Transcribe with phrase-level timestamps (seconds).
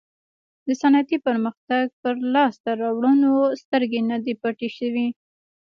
[0.67, 5.07] د صنعتي پرمختګ پر لاسته راوړنو سترګې نه دي پټې شوې.